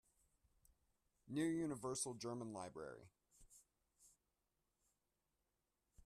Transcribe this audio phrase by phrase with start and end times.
[1.27, 3.05] New Universal German Library.